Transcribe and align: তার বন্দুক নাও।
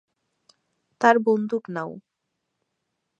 তার 1.01 1.15
বন্দুক 1.25 1.63
নাও। 1.75 1.91